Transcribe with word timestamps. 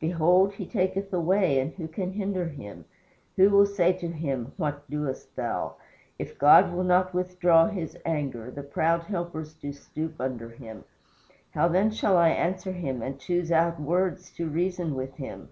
Behold, 0.00 0.54
he 0.54 0.64
taketh 0.64 1.12
away, 1.12 1.58
and 1.60 1.74
who 1.74 1.86
can 1.86 2.12
hinder 2.14 2.48
him? 2.48 2.86
who 3.36 3.50
will 3.50 3.66
say 3.66 3.92
unto 3.92 4.08
him, 4.10 4.52
What 4.56 4.88
doest 4.88 5.36
thou? 5.36 5.74
If 6.18 6.38
God 6.38 6.72
will 6.72 6.84
not 6.84 7.12
withdraw 7.12 7.68
his 7.68 7.94
anger, 8.06 8.50
the 8.50 8.62
proud 8.62 9.02
helpers 9.02 9.52
do 9.52 9.74
stoop 9.74 10.14
under 10.18 10.48
him. 10.48 10.84
How 11.50 11.68
then 11.68 11.90
shall 11.90 12.16
I 12.16 12.30
answer 12.30 12.72
him 12.72 13.02
and 13.02 13.20
choose 13.20 13.52
out 13.52 13.78
words 13.78 14.30
to 14.36 14.48
reason 14.48 14.94
with 14.94 15.16
him?" 15.16 15.50